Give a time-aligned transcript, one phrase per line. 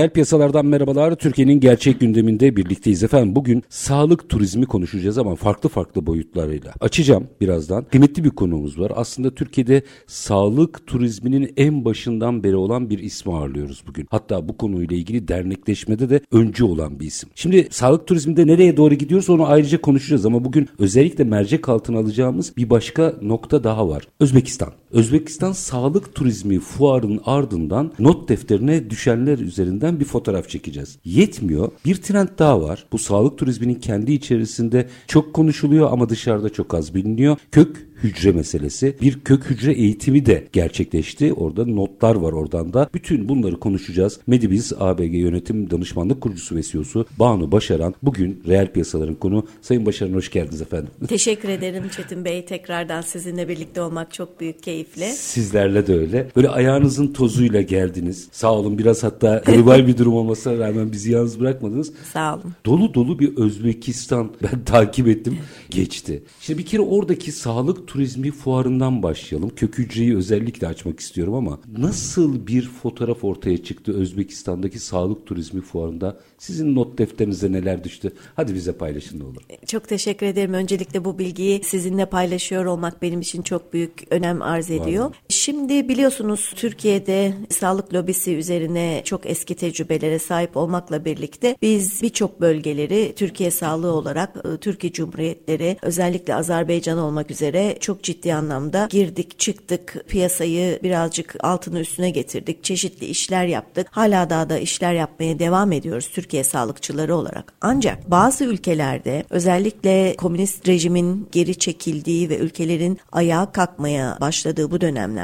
[0.00, 1.14] Reel piyasalardan merhabalar.
[1.14, 3.36] Türkiye'nin gerçek gündeminde birlikteyiz efendim.
[3.36, 6.72] Bugün sağlık turizmi konuşacağız ama farklı farklı boyutlarıyla.
[6.80, 7.84] Açacağım birazdan.
[7.84, 8.92] Kıymetli bir konuğumuz var.
[8.94, 14.06] Aslında Türkiye'de sağlık turizminin en başından beri olan bir ismi ağırlıyoruz bugün.
[14.10, 17.28] Hatta bu konuyla ilgili dernekleşmede de öncü olan bir isim.
[17.34, 22.56] Şimdi sağlık turizminde nereye doğru gidiyoruz onu ayrıca konuşacağız ama bugün özellikle mercek altına alacağımız
[22.56, 24.08] bir başka nokta daha var.
[24.20, 24.72] Özbekistan.
[24.92, 30.98] Özbekistan sağlık turizmi fuarının ardından not defterine düşenler üzerinden bir fotoğraf çekeceğiz.
[31.04, 31.72] Yetmiyor.
[31.84, 32.86] Bir trend daha var.
[32.92, 37.36] Bu sağlık turizminin kendi içerisinde çok konuşuluyor ama dışarıda çok az biliniyor.
[37.52, 38.96] Kök hücre meselesi.
[39.00, 41.32] Bir kök hücre eğitimi de gerçekleşti.
[41.32, 42.90] Orada notlar var oradan da.
[42.94, 44.20] Bütün bunları konuşacağız.
[44.26, 47.94] Medibiz ABG Yönetim Danışmanlık Kurucusu ve CEO'su Banu Başaran.
[48.02, 49.46] Bugün reel piyasaların konu.
[49.60, 50.90] Sayın Başaran hoş geldiniz efendim.
[51.08, 52.44] Teşekkür ederim Çetin Bey.
[52.44, 55.12] Tekrardan sizinle birlikte olmak çok büyük keyifle.
[55.12, 56.28] Sizlerle de öyle.
[56.36, 58.28] Böyle ayağınızın tozuyla geldiniz.
[58.32, 61.92] Sağ olun biraz hatta global bir durum olmasına rağmen bizi yalnız bırakmadınız.
[62.12, 62.54] Sağ olun.
[62.66, 65.38] Dolu dolu bir Özbekistan ben takip ettim.
[65.70, 66.22] Geçti.
[66.40, 69.50] Şimdi bir kere oradaki sağlık turizmi fuarından başlayalım.
[69.56, 76.20] Kök hücreyi özellikle açmak istiyorum ama nasıl bir fotoğraf ortaya çıktı Özbekistan'daki sağlık turizmi fuarında?
[76.38, 78.12] Sizin not defterinize neler düştü?
[78.36, 79.42] Hadi bize paylaşın ne olur.
[79.66, 80.54] Çok teşekkür ederim.
[80.54, 85.04] Öncelikle bu bilgiyi sizinle paylaşıyor olmak benim için çok büyük önem arz ediyor.
[85.04, 85.22] Var.
[85.40, 93.12] Şimdi biliyorsunuz Türkiye'de sağlık lobisi üzerine çok eski tecrübelere sahip olmakla birlikte biz birçok bölgeleri
[93.16, 100.04] Türkiye sağlığı olarak e, Türkiye Cumhuriyetleri özellikle Azerbaycan olmak üzere çok ciddi anlamda girdik çıktık
[100.08, 102.64] piyasayı birazcık altını üstüne getirdik.
[102.64, 103.86] Çeşitli işler yaptık.
[103.90, 107.52] Hala daha da işler yapmaya devam ediyoruz Türkiye sağlıkçıları olarak.
[107.60, 114.80] Ancak bazı ülkelerde özellikle komünist rejimin geri çekildiği ve ülkelerin ayağa kalkmaya başladığı bu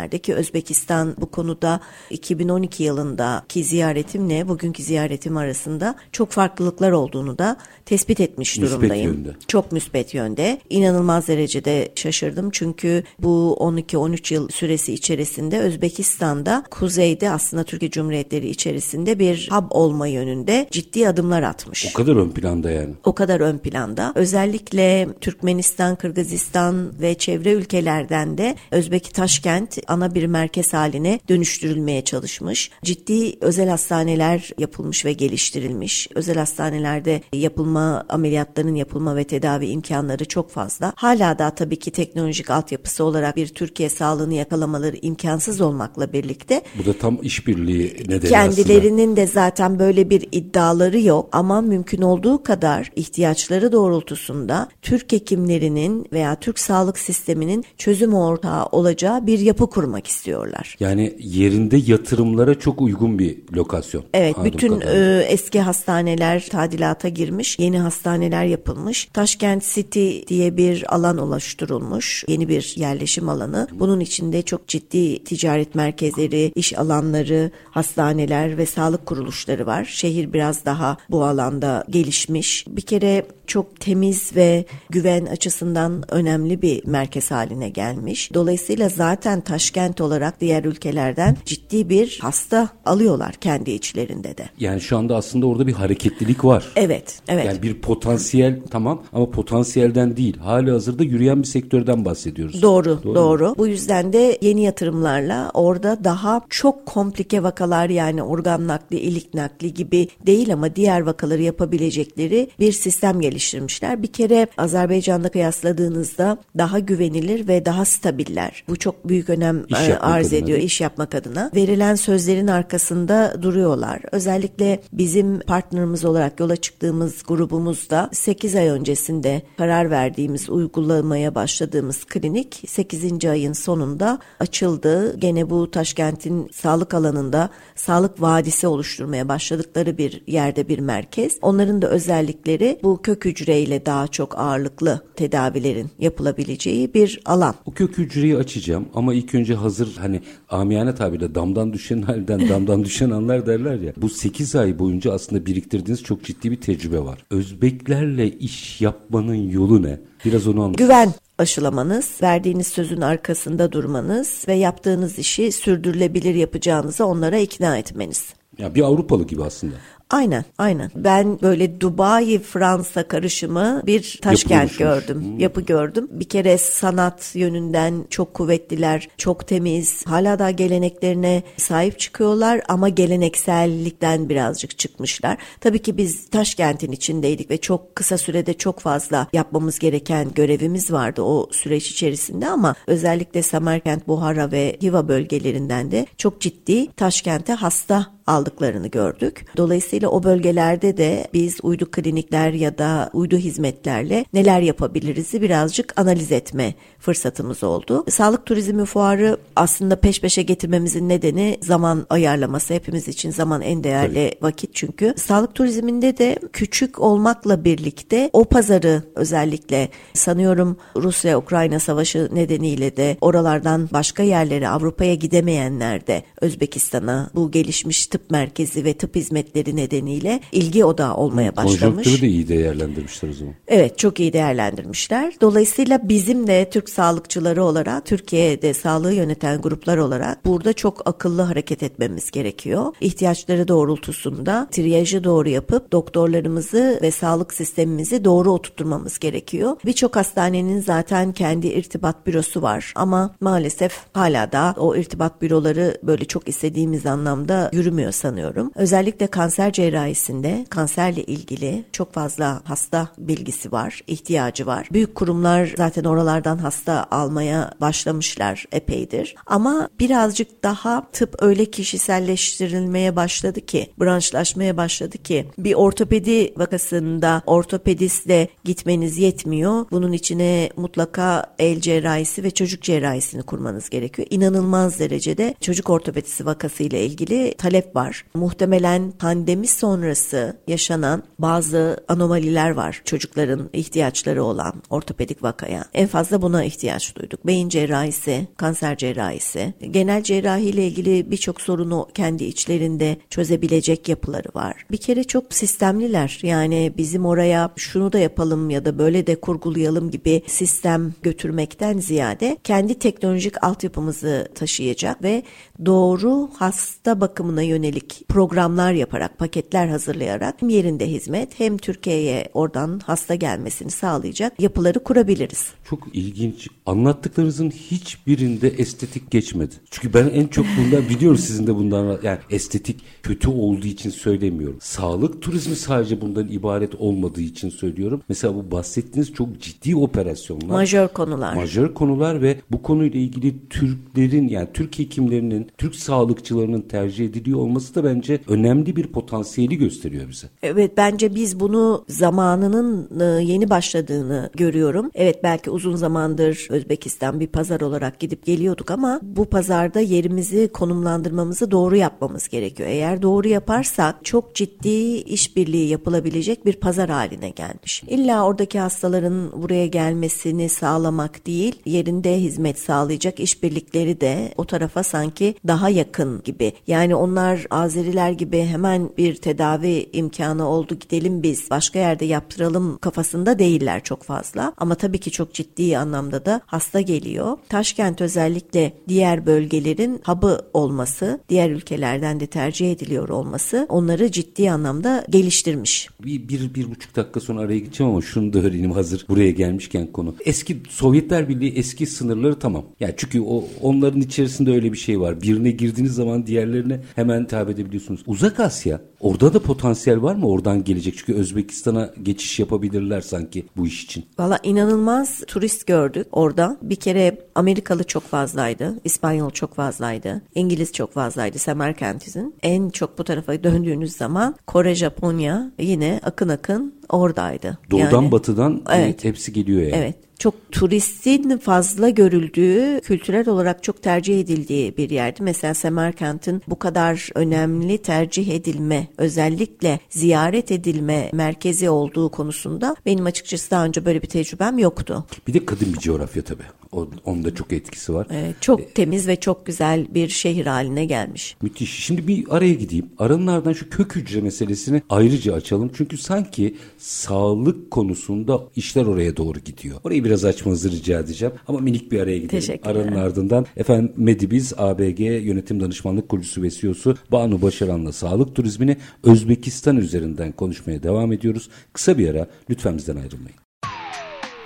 [0.06, 1.81] dönemlerdeki Özbekistan bu konuda
[2.11, 9.12] 2012 yılındaki ziyaretimle bugünkü ziyaretim arasında çok farklılıklar olduğunu da tespit etmiş müspet durumdayım.
[9.12, 9.37] Yönde.
[9.49, 10.61] Çok müspet yönde.
[10.71, 19.19] İnanılmaz derecede şaşırdım çünkü bu 12-13 yıl süresi içerisinde Özbekistan'da kuzeyde aslında Türkiye Cumhuriyetleri içerisinde
[19.19, 21.87] bir hub olma yönünde ciddi adımlar atmış.
[21.91, 22.94] O kadar ön planda yani.
[23.05, 24.12] O kadar ön planda.
[24.15, 32.71] Özellikle Türkmenistan, Kırgızistan ve çevre ülkelerden de Özbek Taşkent ana bir merkez haline dönüştürülmeye çalışmış.
[32.83, 36.09] Ciddi özel hastaneler yapılmış ve geliştirilmiş.
[36.15, 40.93] Özel hastanelerde yapılma, ameliyatların yapılma ve tedavi imkanları çok fazla.
[40.97, 46.62] Hala da tabii ki teknolojik altyapısı olarak bir Türkiye sağlığını yakalamaları imkansız olmakla birlikte.
[46.79, 49.17] Bu da tam işbirliği nedeni Kendilerinin aslında.
[49.17, 56.35] de zaten böyle bir iddiaları yok ama mümkün olduğu kadar ihtiyaçları doğrultusunda Türk hekimlerinin veya
[56.35, 60.77] Türk sağlık sisteminin çözüm ortağı olacağı bir yapı kurmak istiyorlar.
[60.81, 64.05] Yani yerinde yatırımlara çok uygun bir lokasyon.
[64.15, 65.23] Evet, bütün kadarıyla.
[65.23, 69.09] e, eski hastaneler tadilata girmiş, yeni hastaneler yapılmış.
[69.13, 73.69] Taşkent City diye bir alan oluşturulmuş, yeni bir yerleşim alanı.
[73.73, 79.85] Bunun içinde çok ciddi ticaret merkezleri, iş alanları, hastaneler ve sağlık kuruluşları var.
[79.85, 82.65] Şehir biraz daha bu alanda gelişmiş.
[82.69, 88.34] Bir kere çok temiz ve güven açısından önemli bir merkez haline gelmiş.
[88.34, 94.49] Dolayısıyla zaten Taşkent olarak diğer ülkelerden ciddi bir hasta alıyorlar kendi içlerinde de.
[94.59, 96.67] Yani şu anda aslında orada bir hareketlilik var.
[96.76, 97.47] Evet, evet.
[97.47, 100.37] Yani bir potansiyel tamam ama potansiyelden değil.
[100.37, 102.62] Hali hazırda yürüyen bir sektörden bahsediyoruz.
[102.62, 103.55] Doğru, Doğru doğru.
[103.59, 109.75] Bu yüzden de yeni yatırımlarla orada daha çok komplike vakalar yani organ nakli, ilik nakli
[109.75, 114.03] gibi değil ama diğer vakaları yapabilecekleri bir sistem geliştirilmiş geliştirmişler.
[114.03, 118.65] Bir kere Azerbaycan'da kıyasladığınızda daha güvenilir ve daha stabiller.
[118.69, 121.50] Bu çok büyük önem e, arz adına ediyor iş yapmak adına.
[121.55, 124.00] Verilen sözlerin arkasında duruyorlar.
[124.12, 132.62] Özellikle bizim partnerimiz olarak yola çıktığımız grubumuzda 8 ay öncesinde karar verdiğimiz uygulamaya başladığımız klinik
[132.67, 133.25] 8.
[133.25, 135.21] ayın sonunda açıldı.
[135.21, 141.39] Gene bu Taşkent'in sağlık alanında sağlık vadisi oluşturmaya başladıkları bir yerde bir merkez.
[141.43, 147.55] Onların da özellikleri bu kök hücreyle daha çok ağırlıklı tedavilerin yapılabileceği bir alan.
[147.67, 152.84] O kök hücreyi açacağım ama ilk önce hazır hani amiyane tabirle damdan düşen halden damdan
[152.84, 153.93] düşen anlar derler ya.
[153.96, 157.25] Bu 8 ay boyunca aslında biriktirdiğiniz çok ciddi bir tecrübe var.
[157.31, 160.00] Özbeklerle iş yapmanın yolu ne?
[160.25, 160.79] Biraz onu anlat.
[160.79, 168.25] Güven aşılamanız, verdiğiniz sözün arkasında durmanız ve yaptığınız işi sürdürülebilir yapacağınızı onlara ikna etmeniz.
[168.58, 169.75] Ya bir Avrupalı gibi aslında.
[170.11, 170.91] Aynen, aynen.
[170.94, 174.79] Ben böyle Dubai, Fransa karışımı bir taşkent oluşmuş.
[174.79, 176.08] gördüm, yapı gördüm.
[176.11, 180.06] Bir kere sanat yönünden çok kuvvetliler, çok temiz.
[180.06, 185.37] Hala da geleneklerine sahip çıkıyorlar ama geleneksellikten birazcık çıkmışlar.
[185.61, 191.23] Tabii ki biz taşkentin içindeydik ve çok kısa sürede çok fazla yapmamız gereken görevimiz vardı
[191.23, 198.16] o süreç içerisinde ama özellikle Samarkand, Buhara ve Hiva bölgelerinden de çok ciddi taşkente hasta
[198.26, 199.46] aldıklarını gördük.
[199.56, 206.32] Dolayısıyla o bölgelerde de biz uydu klinikler ya da uydu hizmetlerle neler yapabiliriz'i birazcık analiz
[206.32, 208.05] etme fırsatımız oldu.
[208.11, 212.75] Sağlık turizmi fuarı aslında peş peşe getirmemizin nedeni zaman ayarlaması.
[212.75, 215.14] Hepimiz için zaman en değerli vakit çünkü.
[215.17, 223.88] Sağlık turizminde de küçük olmakla birlikte o pazarı özellikle sanıyorum Rusya-Ukrayna savaşı nedeniyle de oralardan
[223.93, 230.85] başka yerlere Avrupa'ya gidemeyenler de Özbekistan'a bu gelişmiş tıp merkezi ve tıp hizmetleri nedeniyle ilgi
[230.85, 231.81] odağı olmaya başlamış.
[231.81, 233.55] Konjonktürü de iyi değerlendirmişler o zaman.
[233.69, 235.35] Evet çok iyi değerlendirmişler.
[235.41, 241.83] Dolayısıyla bizim de Türk sağlıkçıları olarak Türkiye'de sağlığı yöneten gruplar olarak burada çok akıllı hareket
[241.83, 242.95] etmemiz gerekiyor.
[243.01, 249.77] İhtiyaçları doğrultusunda triyajı doğru yapıp doktorlarımızı ve sağlık sistemimizi doğru oturtmamız gerekiyor.
[249.85, 256.25] Birçok hastanenin zaten kendi irtibat bürosu var ama maalesef hala da o irtibat büroları böyle
[256.25, 258.73] çok istediğimiz anlamda yürümüyor sanıyorum.
[258.75, 264.88] Özellikle kanser cerrahisinde kanserle ilgili çok fazla hasta bilgisi var, ihtiyacı var.
[264.93, 269.35] Büyük kurumlar zaten oralardan hasta almaya başlamışlar epeydir.
[269.47, 278.49] Ama birazcık daha tıp öyle kişiselleştirilmeye başladı ki, branşlaşmaya başladı ki bir ortopedi vakasında ortopedistle
[278.64, 279.87] gitmeniz yetmiyor.
[279.91, 284.29] Bunun içine mutlaka el cerrahisi ve çocuk cerrahisini kurmanız gerekiyor.
[284.31, 288.25] İnanılmaz derecede çocuk ortopedisi vakası ile ilgili talep var.
[288.34, 295.84] Muhtemelen pandemi sonrası yaşanan bazı anomaliler var çocukların ihtiyaçları olan ortopedik vakaya.
[295.94, 297.46] En fazla buna ihtiyaç duyduk.
[297.46, 304.87] Beyin cerrahisi, kanser cerrahisi, genel cerrahi ile ilgili birçok sorunu kendi içlerinde çözebilecek yapıları var.
[304.90, 306.38] Bir kere çok sistemliler.
[306.43, 312.56] Yani bizim oraya şunu da yapalım ya da böyle de kurgulayalım gibi sistem götürmekten ziyade
[312.64, 315.43] kendi teknolojik altyapımızı taşıyacak ve
[315.87, 317.86] doğru hasta bakımına yönelik
[318.29, 325.67] programlar yaparak, paketler hazırlayarak hem yerinde hizmet hem Türkiye'ye oradan hasta gelmesini sağlayacak yapıları kurabiliriz.
[325.85, 326.69] Çok ilginç.
[326.87, 329.75] Anlattıklarınızın hiçbirinde estetik geçmedi.
[329.91, 334.79] Çünkü ben en çok bundan biliyorum sizin de bundan yani estetik kötü olduğu için söylemiyorum.
[334.81, 338.23] Sağlık turizmi sadece bundan ibaret olmadığı için söylüyorum.
[338.29, 340.75] Mesela bu bahsettiğiniz çok ciddi operasyonlar.
[340.75, 341.55] Majör konular.
[341.55, 347.75] Majör konular ve bu konuyla ilgili Türklerin yani Türk hekimlerinin, Türk sağlıkçılarının tercih ediliyor olması
[347.76, 350.46] da bence önemli bir potansiyeli gösteriyor bize.
[350.62, 355.10] Evet bence biz bunu zamanının e, yeni başladığını görüyorum.
[355.15, 361.70] Evet belki uzun zamandır Özbekistan bir pazar olarak gidip geliyorduk ama bu pazarda yerimizi konumlandırmamızı
[361.70, 362.89] doğru yapmamız gerekiyor.
[362.89, 368.03] Eğer doğru yaparsak çok ciddi işbirliği yapılabilecek bir pazar haline gelmiş.
[368.08, 375.55] İlla oradaki hastaların buraya gelmesini sağlamak değil, yerinde hizmet sağlayacak işbirlikleri de o tarafa sanki
[375.67, 376.72] daha yakın gibi.
[376.86, 383.58] Yani onlar Azeriler gibi hemen bir tedavi imkanı oldu gidelim biz başka yerde yaptıralım kafasında
[383.58, 384.72] değiller çok fazla.
[384.77, 387.58] Ama tabii ki çok ciddi anlamda da hasta geliyor.
[387.69, 395.25] Taşkent özellikle diğer bölgelerin hub'ı olması, diğer ülkelerden de tercih ediliyor olması onları ciddi anlamda
[395.31, 396.08] geliştirmiş.
[396.25, 400.06] Bir, bir, bir buçuk dakika sonra araya gideceğim ama şunu da öğreneyim hazır buraya gelmişken
[400.06, 400.34] konu.
[400.44, 402.84] Eski Sovyetler Birliği eski sınırları tamam.
[403.01, 405.43] Yani çünkü o onların içerisinde öyle bir şey var.
[405.43, 408.20] Birine girdiğiniz zaman diğerlerine hemen hitap edebiliyorsunuz.
[408.26, 411.15] Uzak Asya orada da potansiyel var mı oradan gelecek?
[411.19, 414.24] Çünkü Özbekistan'a geçiş yapabilirler sanki bu iş için.
[414.38, 416.76] Valla inanılmaz turist gördük orada.
[416.82, 418.94] Bir kere Amerikalı çok fazlaydı.
[419.05, 420.43] İspanyol çok fazlaydı.
[420.55, 422.55] İngiliz çok fazlaydı Semerkant'in.
[422.62, 427.79] En çok bu tarafa döndüğünüz zaman Kore, Japonya yine akın akın oradaydı.
[427.91, 429.24] Doğudan Yani- batıdan Evet.
[429.24, 429.93] hepsi geliyor yani.
[429.96, 430.17] Evet.
[430.38, 435.43] Çok turistin fazla görüldüğü, kültürel olarak çok tercih edildiği bir yerdi.
[435.43, 443.70] Mesela Semerkant'ın bu kadar önemli tercih edilme, özellikle ziyaret edilme merkezi olduğu konusunda benim açıkçası
[443.70, 445.26] daha önce böyle bir tecrübem yoktu.
[445.46, 446.62] Bir de kadın bir coğrafya tabii.
[446.93, 448.26] O, onun da çok etkisi var.
[448.31, 451.56] Evet, çok temiz ve çok güzel bir şehir haline gelmiş.
[451.62, 452.05] Müthiş.
[452.05, 453.06] Şimdi bir araya gideyim.
[453.19, 455.90] Aranlardan şu kök hücre meselesini ayrıca açalım.
[455.94, 460.00] Çünkü sanki sağlık konusunda işler oraya doğru gidiyor.
[460.05, 461.55] Orayı biraz açmanızı rica edeceğim.
[461.69, 462.60] Ama minik bir araya gidelim.
[462.60, 462.94] Teşekkürler.
[462.94, 469.96] Aranın ardından efendim Medibiz ABG Yönetim Danışmanlık Kurucusu ve CEO'su Banu Başaran'la sağlık turizmini Özbekistan
[469.96, 471.69] üzerinden konuşmaya devam ediyoruz.
[471.93, 473.58] Kısa bir ara lütfen bizden ayrılmayın.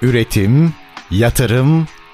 [0.03, 0.73] Üretim,
[1.11, 1.87] yatırım,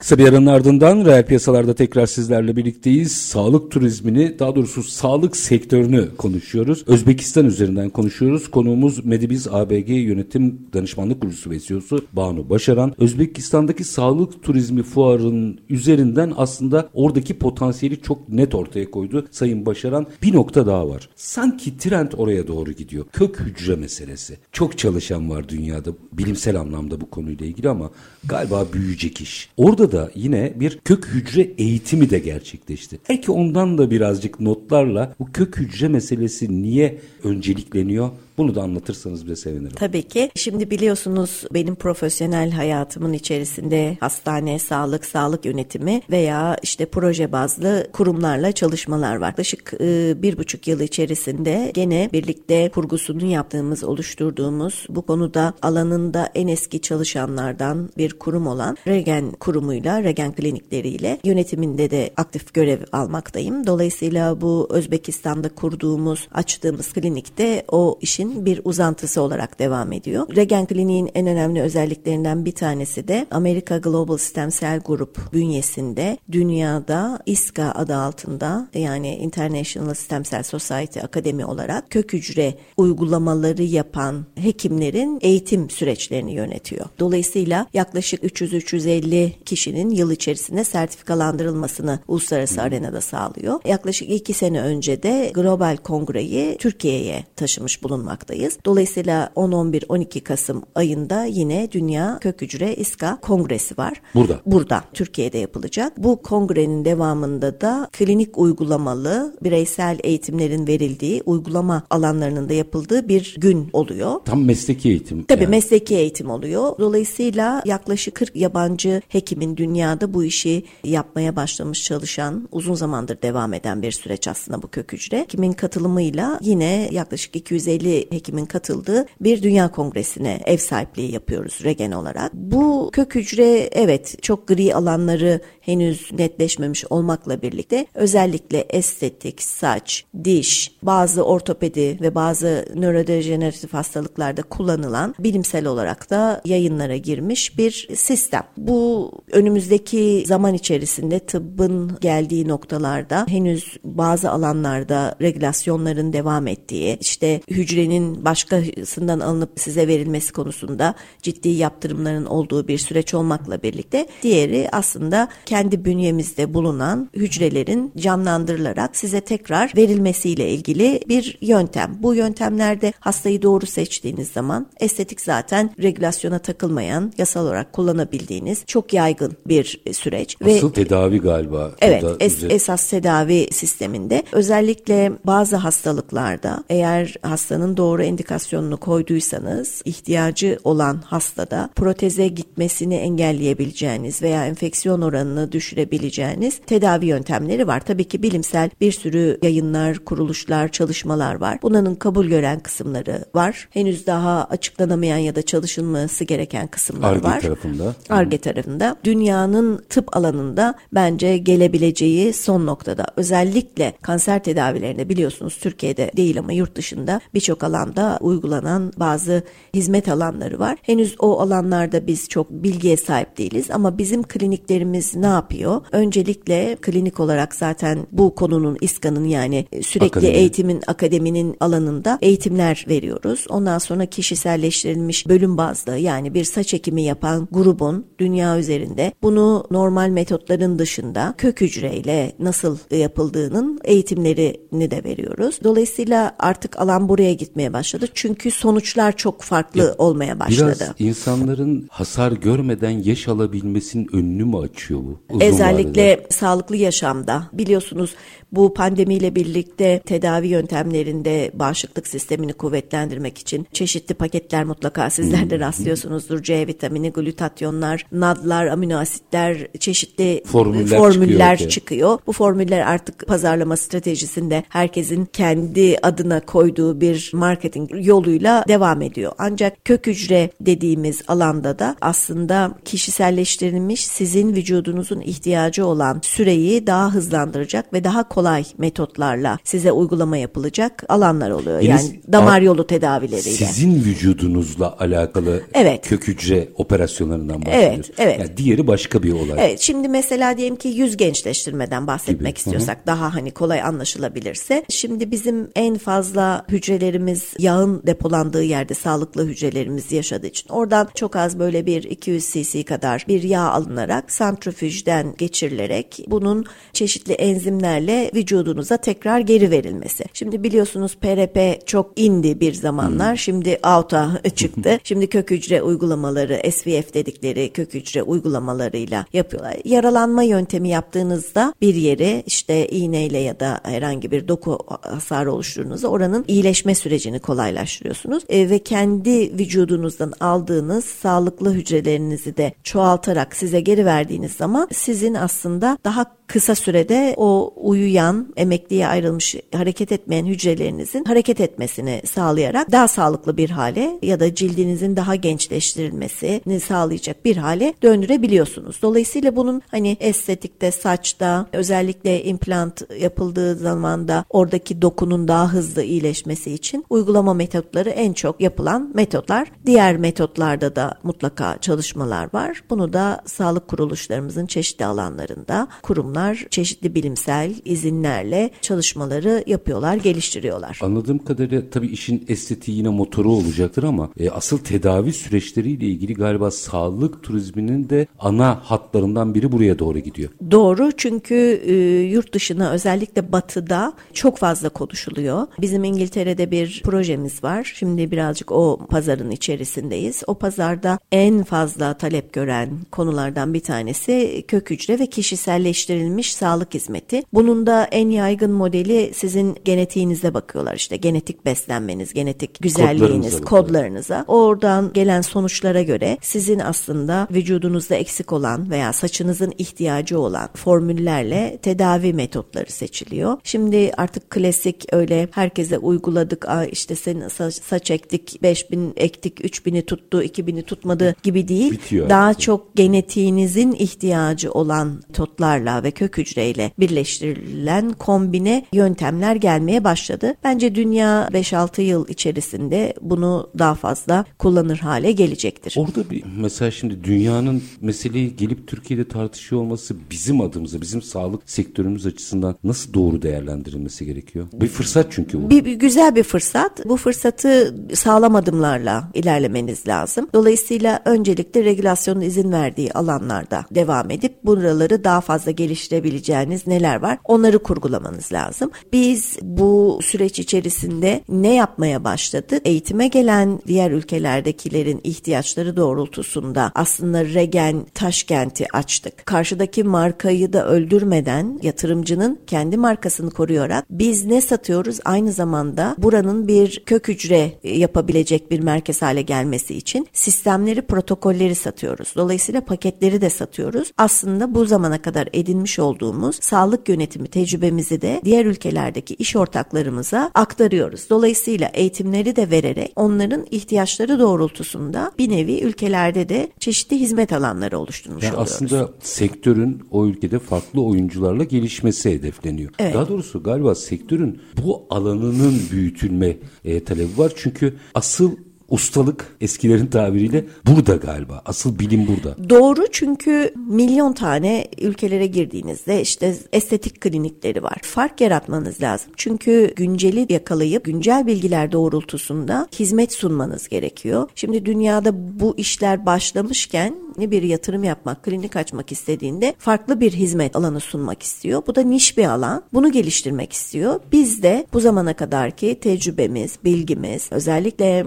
[0.00, 3.12] Kısa bir aranın ardından reel piyasalarda tekrar sizlerle birlikteyiz.
[3.12, 6.84] Sağlık turizmini daha doğrusu sağlık sektörünü konuşuyoruz.
[6.86, 8.50] Özbekistan üzerinden konuşuyoruz.
[8.50, 12.94] Konuğumuz Medibiz ABG Yönetim Danışmanlık Kurucusu ve CEO'su Banu Başaran.
[12.98, 20.06] Özbekistan'daki sağlık turizmi fuarının üzerinden aslında oradaki potansiyeli çok net ortaya koydu Sayın Başaran.
[20.22, 21.08] Bir nokta daha var.
[21.16, 23.04] Sanki trend oraya doğru gidiyor.
[23.12, 24.38] Kök hücre meselesi.
[24.52, 27.90] Çok çalışan var dünyada bilimsel anlamda bu konuyla ilgili ama
[28.24, 29.48] galiba büyüyecek iş.
[29.56, 32.98] Orada da yine bir kök hücre eğitimi de gerçekleşti.
[33.08, 39.36] Belki ondan da birazcık notlarla bu kök hücre meselesi niye öncelikleniyor bunu da anlatırsanız bize
[39.36, 39.76] sevinirim.
[39.76, 40.30] Tabii ki.
[40.34, 48.52] Şimdi biliyorsunuz benim profesyonel hayatımın içerisinde hastane, sağlık, sağlık yönetimi veya işte proje bazlı kurumlarla
[48.52, 49.28] çalışmalar var.
[49.28, 56.48] Yaklaşık e, bir buçuk yıl içerisinde gene birlikte kurgusunu yaptığımız, oluşturduğumuz bu konuda alanında en
[56.48, 63.66] eski çalışanlardan bir kurum olan Regen kurumuyla, Regen klinikleriyle yönetiminde de aktif görev almaktayım.
[63.66, 70.36] Dolayısıyla bu Özbekistan'da kurduğumuz, açtığımız klinikte o işin bir uzantısı olarak devam ediyor.
[70.36, 77.18] Regen Kliniğin en önemli özelliklerinden bir tanesi de Amerika Global Stem Cell Group bünyesinde dünyada
[77.26, 85.18] ISCA adı altında yani International Stem Cell Society Akademi olarak kök hücre uygulamaları yapan hekimlerin
[85.22, 86.86] eğitim süreçlerini yönetiyor.
[86.98, 93.60] Dolayısıyla yaklaşık 300-350 kişinin yıl içerisinde sertifikalandırılmasını uluslararası arenada sağlıyor.
[93.64, 98.58] Yaklaşık iki sene önce de Global Kongre'yi Türkiye'ye taşımış bulunmaktayız.
[98.64, 104.00] Dolayısıyla 10-11-12 Kasım ayında yine Dünya Kök Hücre İSKA Kongresi var.
[104.14, 104.40] Burada.
[104.46, 105.92] Burada Türkiye'de yapılacak.
[105.96, 113.68] Bu kongrenin devamında da klinik uygulamalı bireysel eğitimlerin verildiği uygulama alanlarının da yapıldığı bir gün
[113.72, 114.20] oluyor.
[114.24, 115.22] Tam mesleki eğitim.
[115.22, 115.50] Tabii yani.
[115.50, 116.78] mesleki eğitim oluyor.
[116.78, 123.82] Dolayısıyla yaklaşık 40 yabancı hekimin dünyada bu işi yapmaya başlamış çalışan uzun zamandır devam eden
[123.82, 125.20] bir süreç aslında bu kök hücre.
[125.20, 132.34] Hekimin katılımıyla yine yaklaşık 250 hekimin katıldığı bir dünya kongresine ev sahipliği yapıyoruz Regen olarak.
[132.34, 140.72] Bu kök hücre evet çok gri alanları henüz netleşmemiş olmakla birlikte özellikle estetik, saç, diş,
[140.82, 148.42] bazı ortopedi ve bazı nörodejeneratif hastalıklarda kullanılan bilimsel olarak da yayınlara girmiş bir sistem.
[148.56, 157.89] Bu önümüzdeki zaman içerisinde tıbbın geldiği noktalarda henüz bazı alanlarda regülasyonların devam ettiği, işte hücrenin
[158.24, 165.84] başkasından alınıp size verilmesi konusunda ciddi yaptırımların olduğu bir süreç olmakla birlikte diğeri aslında kendi
[165.84, 171.96] bünyemizde bulunan hücrelerin canlandırılarak size tekrar verilmesiyle ilgili bir yöntem.
[171.98, 179.36] Bu yöntemlerde hastayı doğru seçtiğiniz zaman estetik zaten regülasyona takılmayan, yasal olarak kullanabildiğiniz çok yaygın
[179.46, 180.36] bir süreç.
[180.46, 181.70] Asıl tedavi galiba.
[181.80, 191.02] Evet, es- esas tedavi sisteminde özellikle bazı hastalıklarda eğer hastanın doğru indikasyonunu koyduysanız ihtiyacı olan
[191.04, 197.80] hastada proteze gitmesini engelleyebileceğiniz veya enfeksiyon oranını düşürebileceğiniz tedavi yöntemleri var.
[197.80, 201.58] Tabii ki bilimsel bir sürü yayınlar, kuruluşlar, çalışmalar var.
[201.62, 203.68] Bunların kabul gören kısımları var.
[203.70, 207.40] Henüz daha açıklanamayan ya da çalışılması gereken kısımlar Ar-Ge var.
[207.40, 207.94] tarafında.
[208.10, 208.96] ARGE tarafında.
[209.04, 213.06] dünyanın tıp alanında bence gelebileceği son noktada.
[213.16, 219.42] Özellikle kanser tedavilerinde biliyorsunuz Türkiye'de değil ama yurt dışında birçok alanda uygulanan bazı
[219.74, 220.78] hizmet alanları var.
[220.82, 225.80] Henüz o alanlarda biz çok bilgiye sahip değiliz ama bizim kliniklerimiz ne yapıyor?
[225.92, 230.34] Öncelikle klinik olarak zaten bu konunun iskanın yani sürekli Akademi.
[230.34, 233.46] eğitimin akademinin alanında eğitimler veriyoruz.
[233.48, 240.08] Ondan sonra kişiselleştirilmiş bölüm bazlı yani bir saç ekimi yapan grubun dünya üzerinde bunu normal
[240.08, 245.58] metotların dışında kök hücreyle nasıl yapıldığının eğitimlerini de veriyoruz.
[245.64, 248.06] Dolayısıyla artık alan buraya gitmeye başladı.
[248.14, 250.76] Çünkü sonuçlar çok farklı ya, olmaya başladı.
[250.80, 255.20] Biraz insanların hasar görmeden yaş alabilmesinin önünü mü açıyor bu?
[255.30, 256.26] Uzun Özellikle vadede?
[256.30, 258.14] sağlıklı yaşamda biliyorsunuz
[258.52, 266.42] bu pandemiyle birlikte tedavi yöntemlerinde bağışıklık sistemini kuvvetlendirmek için çeşitli paketler mutlaka sizler de rastlıyorsunuzdur.
[266.42, 272.18] C vitamini, glutatyonlar, nadlar, amino asitler, çeşitli formüller, formüller çıkıyor, çıkıyor.
[272.26, 279.32] Bu formüller artık pazarlama stratejisinde herkesin kendi adına koyduğu bir marketing yoluyla devam ediyor.
[279.38, 287.92] Ancak kök hücre dediğimiz alanda da aslında kişiselleştirilmiş sizin vücudunuzun ihtiyacı olan süreyi daha hızlandıracak
[287.92, 291.80] ve daha kolay metotlarla size uygulama yapılacak alanlar oluyor.
[291.80, 293.40] Yani, yani damar yolu tedavileriyle.
[293.40, 296.08] Sizin vücudunuzla alakalı evet.
[296.08, 298.10] kök hücre operasyonlarından bahsediyoruz.
[298.18, 298.38] Evet, evet.
[298.40, 299.58] Yani diğeri başka bir olay.
[299.58, 302.58] Evet, şimdi mesela diyelim ki yüz gençleştirmeden bahsetmek Gibi.
[302.58, 303.06] istiyorsak Hı-hı.
[303.06, 304.84] daha hani kolay anlaşılabilirse.
[304.88, 311.58] Şimdi bizim en fazla hücrelerimiz yağın depolandığı yerde sağlıklı hücrelerimiz yaşadığı için oradan çok az
[311.58, 319.40] böyle bir 200 cc kadar bir yağ alınarak santrifüjden geçirilerek bunun çeşitli enzimlerle vücudunuza tekrar
[319.40, 320.24] geri verilmesi.
[320.32, 323.30] Şimdi biliyorsunuz PRP çok indi bir zamanlar.
[323.30, 323.38] Hmm.
[323.38, 324.98] Şimdi out'a çıktı.
[325.04, 329.76] Şimdi kök hücre uygulamaları, SVF dedikleri kök hücre uygulamalarıyla yapıyorlar.
[329.84, 336.44] Yaralanma yöntemi yaptığınızda bir yere işte iğneyle ya da herhangi bir doku hasarı oluşturduğunuzda oranın
[336.48, 338.42] iyileşme sürecini kolaylaştırıyorsunuz.
[338.48, 345.98] E, ve kendi vücudunuzdan aldığınız sağlıklı hücrelerinizi de çoğaltarak size geri verdiğiniz zaman sizin aslında
[346.04, 353.56] daha kısa sürede o uyuyan, emekliye ayrılmış, hareket etmeyen hücrelerinizin hareket etmesini sağlayarak daha sağlıklı
[353.56, 359.02] bir hale ya da cildinizin daha gençleştirilmesini sağlayacak bir hale döndürebiliyorsunuz.
[359.02, 366.72] Dolayısıyla bunun hani estetikte, saçta, özellikle implant yapıldığı zaman da oradaki dokunun daha hızlı iyileşmesi
[366.72, 369.72] için uygulama metotları en çok yapılan metotlar.
[369.86, 372.82] Diğer metotlarda da mutlaka çalışmalar var.
[372.90, 380.98] Bunu da sağlık kuruluşlarımızın çeşitli alanlarında kurumlar uzmanlar çeşitli bilimsel izinlerle çalışmaları yapıyorlar, geliştiriyorlar.
[381.02, 386.70] Anladığım kadarıyla tabii işin estetiği yine motoru olacaktır ama e, asıl tedavi süreçleriyle ilgili galiba
[386.70, 390.50] sağlık turizminin de ana hatlarından biri buraya doğru gidiyor.
[390.70, 391.94] Doğru çünkü e,
[392.32, 395.66] yurt dışına özellikle batıda çok fazla konuşuluyor.
[395.80, 397.92] Bizim İngiltere'de bir projemiz var.
[397.96, 400.42] Şimdi birazcık o pazarın içerisindeyiz.
[400.46, 406.94] O pazarda en fazla talep gören konulardan bir tanesi kök hücre ve kişiselleştirilmiş geliştirilmiş sağlık
[406.94, 407.42] hizmeti.
[407.52, 413.64] Bunun da en yaygın modeli sizin genetiğinize bakıyorlar işte genetik beslenmeniz, genetik güzelliğiniz, kodlarınıza.
[413.64, 414.44] kodlarınıza.
[414.48, 422.32] Oradan gelen sonuçlara göre sizin aslında vücudunuzda eksik olan veya saçınızın ihtiyacı olan formüllerle tedavi
[422.32, 423.58] metotları seçiliyor.
[423.64, 430.02] Şimdi artık klasik öyle herkese uyguladık Aa işte senin saç, saç ektik 5000 ektik 3000'i
[430.02, 431.90] tuttu 2000'i tutmadı gibi değil.
[431.90, 432.60] Bitiyor Daha artık.
[432.62, 440.54] çok genetiğinizin ihtiyacı olan metotlarla ve kök hücreyle birleştirilen kombine yöntemler gelmeye başladı.
[440.64, 445.94] Bence dünya 5-6 yıl içerisinde bunu daha fazla kullanır hale gelecektir.
[445.98, 452.26] Orada bir mesela şimdi dünyanın meseleyi gelip Türkiye'de tartışıyor olması bizim adımıza, bizim sağlık sektörümüz
[452.26, 454.66] açısından nasıl doğru değerlendirilmesi gerekiyor?
[454.72, 455.70] Bir fırsat çünkü bu.
[455.70, 457.08] Bir, bir güzel bir fırsat.
[457.08, 460.48] Bu fırsatı sağlam adımlarla ilerlemeniz lazım.
[460.54, 467.38] Dolayısıyla öncelikle regülasyonun izin verdiği alanlarda devam edip buraları daha fazla geliştirmek geliştirebileceğiniz neler var?
[467.44, 468.90] Onları kurgulamanız lazım.
[469.12, 472.82] Biz bu süreç içerisinde ne yapmaya başladık?
[472.84, 479.46] Eğitime gelen diğer ülkelerdekilerin ihtiyaçları doğrultusunda aslında Regen Taşkent'i açtık.
[479.46, 485.18] Karşıdaki markayı da öldürmeden yatırımcının kendi markasını koruyarak biz ne satıyoruz?
[485.24, 492.32] Aynı zamanda buranın bir kök hücre yapabilecek bir merkez hale gelmesi için sistemleri, protokolleri satıyoruz.
[492.36, 494.12] Dolayısıyla paketleri de satıyoruz.
[494.18, 500.50] Aslında bu zamana kadar edinmiş edinmiş olduğumuz sağlık yönetimi tecrübemizi de diğer ülkelerdeki iş ortaklarımıza
[500.54, 501.30] aktarıyoruz.
[501.30, 508.44] Dolayısıyla eğitimleri de vererek onların ihtiyaçları doğrultusunda bir nevi ülkelerde de çeşitli hizmet alanları oluşturmuş
[508.44, 508.72] yani oluyoruz.
[508.72, 512.90] Aslında sektörün o ülkede farklı oyuncularla gelişmesi hedefleniyor.
[512.98, 513.14] Evet.
[513.14, 517.52] Daha doğrusu galiba sektörün bu alanının büyütülme e, talebi var.
[517.56, 518.56] Çünkü asıl
[518.90, 521.62] ustalık eskilerin tabiriyle burada galiba.
[521.64, 522.70] Asıl bilim burada.
[522.70, 527.98] Doğru çünkü milyon tane ülkelere girdiğinizde işte estetik klinikleri var.
[528.02, 529.32] Fark yaratmanız lazım.
[529.36, 534.48] Çünkü günceli yakalayıp güncel bilgiler doğrultusunda hizmet sunmanız gerekiyor.
[534.54, 540.76] Şimdi dünyada bu işler başlamışken ne bir yatırım yapmak, klinik açmak istediğinde farklı bir hizmet
[540.76, 541.82] alanı sunmak istiyor.
[541.86, 542.82] Bu da niş bir alan.
[542.92, 544.20] Bunu geliştirmek istiyor.
[544.32, 548.26] Biz de bu zamana kadarki tecrübemiz, bilgimiz, özellikle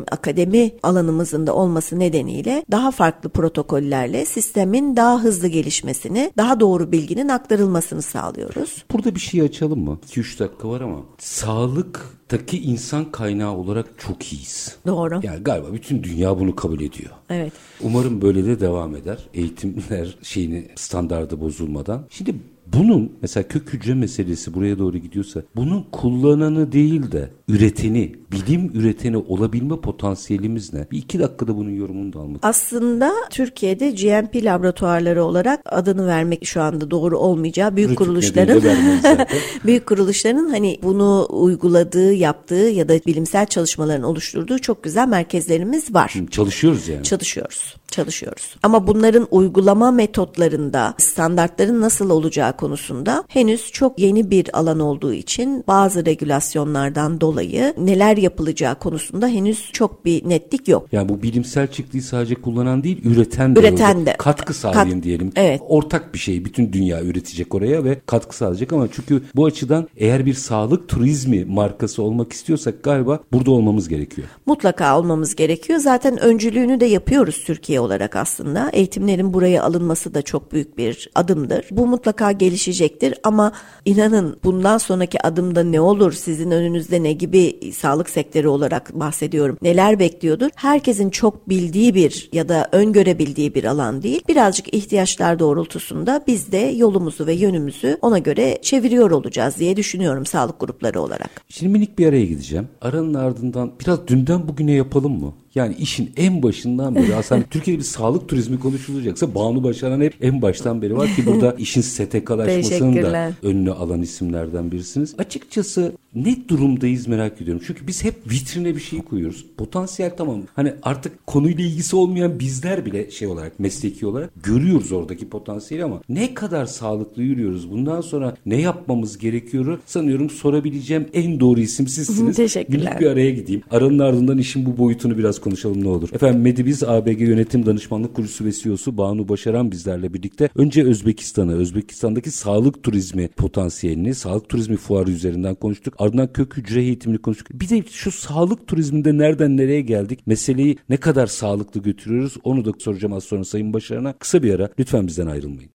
[0.54, 7.30] akademi alanımızın da olması nedeniyle daha farklı protokollerle sistemin daha hızlı gelişmesini, daha doğru bilginin
[7.30, 8.86] aktarılmasını sağlıyoruz.
[8.94, 10.00] Burada bir şey açalım mı?
[10.10, 14.76] 2-3 dakika var ama sağlıktaki insan kaynağı olarak çok iyiyiz.
[14.88, 15.20] Doğru.
[15.24, 17.12] Yani galiba bütün dünya bunu kabul ediyor.
[17.30, 17.54] Evet.
[17.82, 19.18] Umarım böyle de devam eder.
[19.34, 22.06] Eğitimler şeyini standardı bozulmadan.
[22.10, 22.36] Şimdi
[22.68, 29.17] bunun mesela kök hücre meselesi buraya doğru gidiyorsa bunun kullananı değil de üreteni, bilim üreteni
[29.17, 30.88] olabilme potansiyelimiz ne?
[30.91, 32.39] Bir iki dakikada bunun yorumunu da almak.
[32.41, 38.62] Aslında Türkiye'de GMP laboratuvarları olarak adını vermek şu anda doğru olmayacağı büyük Rütük kuruluşların
[39.65, 46.13] büyük kuruluşların hani bunu uyguladığı, yaptığı ya da bilimsel çalışmaların oluşturduğu çok güzel merkezlerimiz var.
[46.32, 47.04] Çalışıyoruz yani.
[47.04, 47.76] Çalışıyoruz.
[47.93, 48.56] Çalışıyoruz.
[48.63, 55.63] Ama bunların uygulama metotlarında standartların nasıl olacağı konusunda henüz çok yeni bir alan olduğu için
[55.67, 60.88] bazı regülasyonlardan dolayı neler yapılacağı konusunda henüz çok bir netlik yok.
[60.92, 63.60] Yani bu bilimsel çıktıyı sadece kullanan değil, üreten de.
[63.60, 64.06] Üreten öyle.
[64.06, 64.16] de.
[64.18, 65.32] Katkı sağlayın Kat- diyelim.
[65.36, 65.62] Evet.
[65.68, 66.46] Ortak bir şey.
[66.46, 71.46] Bütün dünya üretecek oraya ve katkı sağlayacak ama çünkü bu açıdan eğer bir sağlık turizmi
[71.46, 74.28] markası olmak istiyorsak galiba burada olmamız gerekiyor.
[74.46, 75.80] Mutlaka olmamız gerekiyor.
[75.80, 78.70] Zaten öncülüğünü de yapıyoruz Türkiye olarak aslında.
[78.74, 81.66] Eğitimlerin buraya alınması da çok büyük bir adımdır.
[81.72, 83.52] Bu mutlaka gelişecektir ama
[83.86, 86.12] inanın bundan sonraki adımda ne olur?
[86.12, 89.58] Sizin önünüzde ne gibi sağlık sektörü olarak bahsediyorum.
[89.62, 90.49] Neler bekliyordur?
[90.56, 94.21] Herkesin çok bildiği bir ya da öngörebildiği bir alan değil.
[94.28, 100.60] Birazcık ihtiyaçlar doğrultusunda biz de yolumuzu ve yönümüzü ona göre çeviriyor olacağız diye düşünüyorum sağlık
[100.60, 101.30] grupları olarak.
[101.49, 102.67] Şimdi minik bir araya gideceğim.
[102.82, 105.34] Aranın ardından biraz dünden bugüne yapalım mı?
[105.56, 110.41] Yani işin en başından beri aslında Türkiye'de bir sağlık turizmi konuşulacaksa Banu Başaran hep en
[110.41, 115.15] baştan beri var ki burada işin STK'laşmasının da önüne alan isimlerden birisiniz.
[115.17, 117.63] Açıkçası ne durumdayız merak ediyorum.
[117.67, 119.45] Çünkü biz hep vitrine bir şey koyuyoruz.
[119.58, 120.41] Potansiyel tamam.
[120.56, 126.02] Hani artık konuyla ilgisi olmayan bizler bile şey olarak mesleki olarak görüyoruz oradaki potansiyeli ama
[126.10, 127.71] ne kadar sağlıklı yürüyoruz?
[127.71, 129.80] Bundan sonra ne yapmamız gerekiyor?
[129.86, 132.36] Sanıyorum sorabileceğim en doğru isim sizsiniz.
[132.36, 132.80] Teşekkürler.
[132.80, 133.62] Minik bir araya gideyim.
[133.71, 136.10] Aranın ardından işin bu boyutunu biraz konuşalım ne olur.
[136.13, 140.49] Efendim Medibiz ABG Yönetim Danışmanlık Kurucusu ve CEO'su Banu Başaran bizlerle birlikte.
[140.56, 145.93] Önce Özbekistan'ı, Özbekistan'daki sağlık turizmi potansiyelini, sağlık turizmi fuarı üzerinden konuştuk.
[146.04, 147.48] Ardından kök hücre eğitimini konuştuk.
[147.54, 150.20] Bir de şu sağlık turizminde nereden nereye geldik?
[150.28, 152.38] Meseleyi ne kadar sağlıklı götürüyoruz?
[152.44, 154.13] Onu da soracağım az sonra Sayın Başaran'a.
[154.13, 154.70] Kısa bir ara.
[154.80, 155.72] Lütfen bizden ayrılmayın.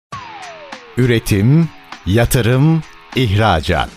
[0.97, 1.69] Üretim,
[2.07, 2.83] yatırım,
[3.17, 3.91] ihracat.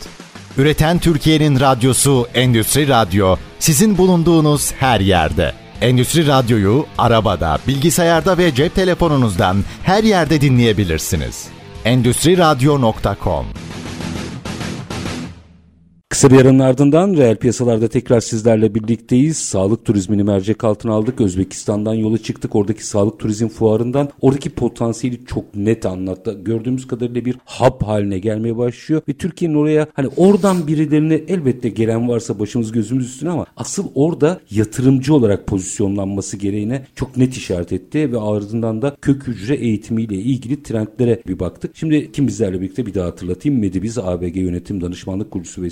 [0.58, 5.54] Üreten Türkiye'nin radyosu Endüstri Radyo sizin bulunduğunuz her yerde.
[5.82, 11.48] Endüstri Radyo'yu arabada, bilgisayarda ve cep telefonunuzdan her yerde dinleyebilirsiniz.
[11.86, 13.46] Endüstri Radyo.com
[16.10, 19.38] Kısa bir aranın ardından reel piyasalarda tekrar sizlerle birlikteyiz.
[19.38, 21.22] Sağlık turizmini mercek altına aldık.
[21.22, 22.56] Özbekistan'dan yola çıktık.
[22.56, 26.39] Oradaki sağlık turizm fuarından oradaki potansiyeli çok net anlattı.
[26.43, 29.02] Gördüğümüz kadarıyla bir hub haline gelmeye başlıyor.
[29.10, 34.39] Ve Türkiye'nin oraya hani oradan birilerine elbette gelen varsa başımız gözümüz üstüne ama asıl orada
[34.52, 38.12] yatırımcı olarak pozisyonlanması gereğine çok net işaret etti.
[38.12, 41.76] Ve ardından da kök hücre eğitimiyle ilgili trendlere bir baktık.
[41.76, 43.60] Şimdi kim bizlerle birlikte bir daha hatırlatayım.
[43.60, 45.70] Medibiz ABG Yönetim Danışmanlık Kurucusu ve